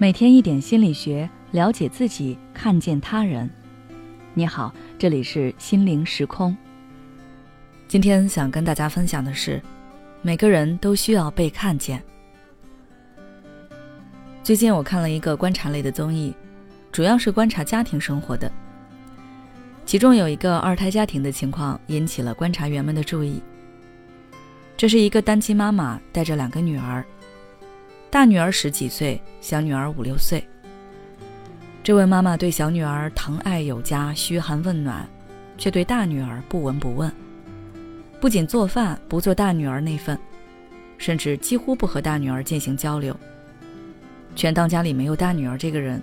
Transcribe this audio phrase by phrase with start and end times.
[0.00, 3.50] 每天一点心理学，了解自己，看见他人。
[4.32, 6.56] 你好，这里是心灵时空。
[7.88, 9.60] 今天想跟大家分享的是，
[10.22, 12.00] 每个人都需要被看见。
[14.44, 16.32] 最近我看了一个观察类的综艺，
[16.92, 18.48] 主要是观察家庭生活的。
[19.84, 23.42] 其中有一个二胎家庭的情况引起了观察员们的注意。
[24.76, 27.04] 这是一个单亲妈妈带着两个女儿。
[28.10, 30.42] 大女儿十几岁，小女儿五六岁。
[31.82, 35.06] 这位妈妈对小女儿疼爱有加、嘘寒问暖，
[35.58, 37.12] 却对大女儿不闻不问。
[38.18, 40.18] 不仅做饭不做大女儿那份，
[40.96, 43.14] 甚至几乎不和大女儿进行交流，
[44.34, 46.02] 全当家里没有大女儿这个人。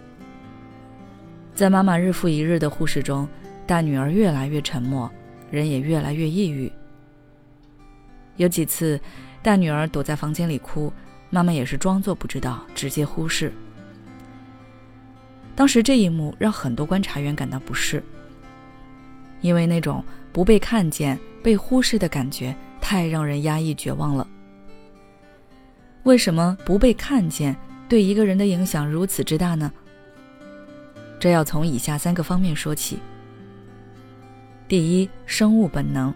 [1.56, 3.28] 在妈妈日复一日的忽视中，
[3.66, 5.12] 大女儿越来越沉默，
[5.50, 6.72] 人也越来越抑郁。
[8.36, 9.00] 有几次，
[9.42, 10.94] 大女儿躲在房间里哭。
[11.30, 13.52] 妈妈也是装作不知道，直接忽视。
[15.56, 18.04] 当时这一幕让很多观察员感到不适，
[19.42, 24.28] 因为那种不被看见、被忽视的感觉太让人压抑、绝望了。
[26.04, 27.56] 为什么不被看见
[27.90, 29.72] 对一个人的影响如此之大呢？
[31.20, 33.00] 这要从以下三个方面说起。
[34.68, 36.14] 第一，生物本能。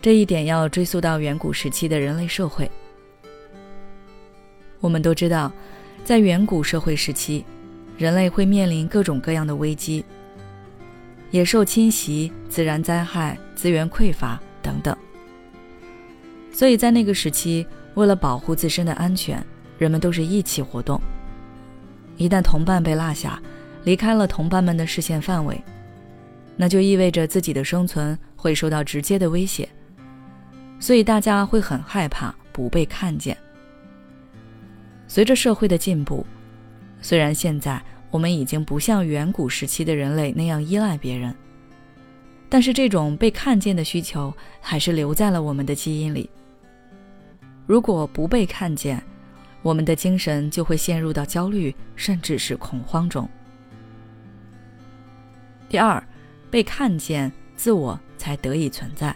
[0.00, 2.70] 这一点要追溯到远古时期的人类社会。
[4.80, 5.52] 我们都知道，
[6.04, 7.44] 在远古社会时期，
[7.96, 10.04] 人类会面临各种各样的危机：
[11.30, 14.96] 野兽侵袭、自然灾害、资源匮乏等等。
[16.52, 19.44] 所以在那个时期，为了保护自身的安全，
[19.78, 21.00] 人们都是一起活动。
[22.16, 23.40] 一旦同伴被落下，
[23.84, 25.60] 离开了同伴们的视线范围，
[26.56, 29.68] 那就意味着自己的生存会受到直接的威胁。
[30.80, 33.36] 所以大家会很害怕不被看见。
[35.08, 36.24] 随着社会的进步，
[37.00, 41.34] 虽然现在我们已经不像远古时期的人类那样依赖别人，
[42.48, 46.28] 但是这种被看见的需求还是留在了我们的基因里。
[47.66, 49.02] 如果不被看见，
[49.62, 53.28] 我们的精神就会陷入到焦虑甚至是恐慌中。
[55.68, 56.02] 第二，
[56.50, 59.14] 被看见，自我才得以存在。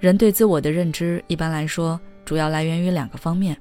[0.00, 3.56] 人对自我的认知，一般来说主要来源于两个方面。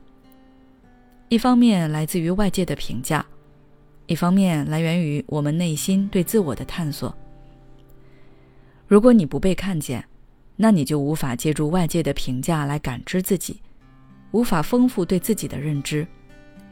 [1.30, 3.24] 一方面来自于外界的评价，
[4.08, 7.16] 一方面来源于我们内心对自我的探索。
[8.88, 10.04] 如果你不被看见，
[10.56, 13.62] 那你就无法借助外界的评价来感知自己，
[14.32, 16.06] 无法丰富对自己的认知，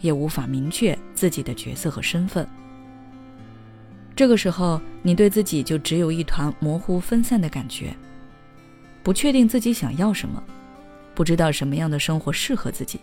[0.01, 2.47] 也无法明确自己的角色和身份。
[4.15, 7.95] 这个时候，你对自己就只有一团模糊分散的感觉，
[9.03, 10.43] 不确定自己想要什么，
[11.13, 12.99] 不知道什么样的生活适合自己。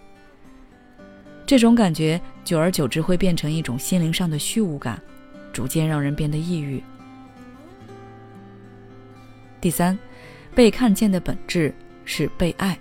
[1.46, 5.00] 这种感觉久而久之会变成一种心灵上的虚无感，
[5.52, 6.82] 逐渐让人变得抑郁。
[9.60, 9.98] 第三，
[10.54, 12.78] 被看见的本质是被爱。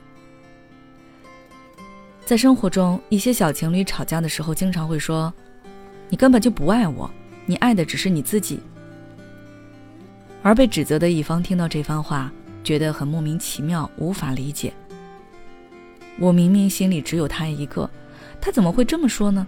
[2.26, 5.34] 在生活中，一些小情侣吵架的时候，经常会说
[6.08, 7.10] ：“你根本就不爱我，
[7.46, 8.62] 你爱的只是你自己。”
[10.42, 12.32] 而被指责的一方听到这番话，
[12.64, 14.74] 觉得很莫名其妙，无法理解。
[16.18, 17.90] 我明明心里只有他一个。
[18.44, 19.48] 他怎么会这么说呢？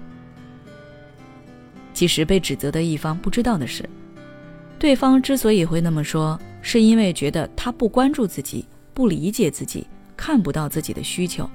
[1.94, 3.84] 其实被指责的一方不知道的是，
[4.80, 9.86] 对方之所以会那么说，是因为觉得他不关注自己，不理解自己，
[10.16, 11.50] 看不到自己的需求。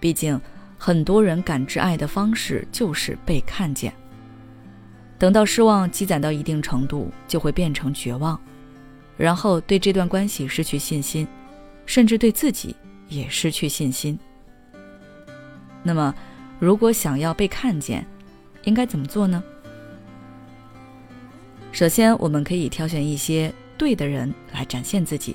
[0.00, 0.40] 毕竟，
[0.78, 3.92] 很多人感知爱的方式就是被看见。
[5.18, 8.40] 等到失望积攒到一定程度，就会变成绝望，
[9.18, 11.28] 然后对这段关系失去信心，
[11.84, 12.74] 甚至对自己
[13.08, 14.18] 也失去信心。
[15.88, 16.14] 那么，
[16.58, 18.06] 如果想要被看见，
[18.64, 19.42] 应该怎么做呢？
[21.72, 25.34] 首先，我们可以挑选一些对的人来展现自己。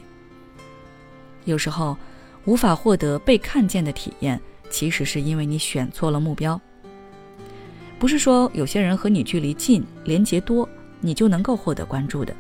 [1.46, 1.98] 有时候，
[2.46, 4.40] 无法获得被看见的体验，
[4.70, 6.62] 其实是因为你选错了目标。
[7.98, 10.70] 不是说有些人和你距离近、连接多，
[11.02, 12.32] 你就能够获得关注的。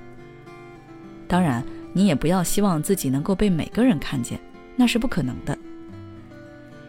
[1.28, 4.40] 当然，你也不要希望自己能够被每个人看见，
[4.76, 5.58] 那是不可能的。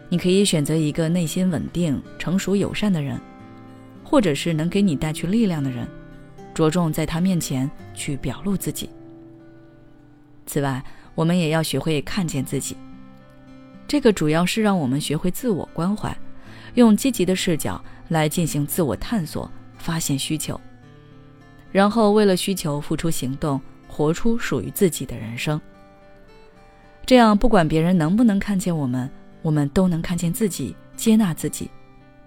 [0.09, 3.19] 你可以选择一个内心稳定、成熟、友善的人，
[4.03, 5.87] 或者是能给你带去力量的人，
[6.53, 8.89] 着重在他面前去表露自己。
[10.45, 10.83] 此外，
[11.15, 12.77] 我们也要学会看见自己，
[13.87, 16.15] 这个主要是让我们学会自我关怀，
[16.75, 20.59] 用积极的视角来进行自我探索，发现需求，
[21.71, 25.59] 然后为了需求付出行动，活出属于自己的人生。
[27.07, 29.09] 这样，不管别人能不能看见我们。
[29.45, 31.69] 我们都能看见自己，接纳自己，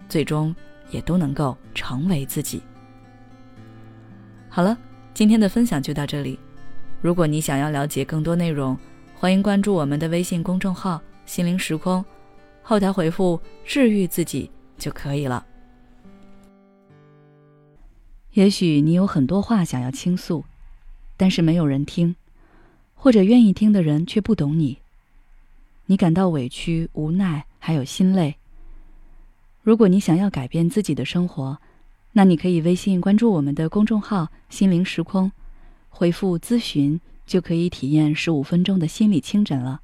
[0.08, 0.54] 最终
[0.88, 2.62] 也都能够成为自己。
[4.48, 4.78] 好了，
[5.14, 6.38] 今天的分享就到这里。
[7.02, 8.78] 如果你想要了解更多内容，
[9.16, 12.04] 欢迎关注我们的微信公众号“心灵时空”，
[12.62, 14.48] 后台回复“治愈自己”
[14.78, 15.44] 就可以了。
[18.34, 20.44] 也许你有很多话想要倾诉，
[21.16, 22.14] 但是没有人听，
[22.94, 24.78] 或者愿意听的人却不懂你。
[25.90, 28.36] 你感到委屈、无奈，还有心累。
[29.62, 31.56] 如果你想要改变自己的生活，
[32.12, 35.32] 那你可以微信关注我们的公众号“心灵时空”，
[35.88, 39.80] 回复“咨询”就可以体验十五分钟的心理清诊了。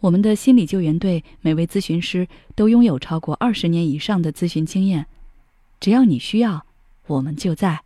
[0.00, 5.06] 我们的心理救援队每位咨询师都拥有超过二十年以上的咨询经验，
[5.78, 6.64] 只要你需要，
[7.06, 7.82] 我们就在。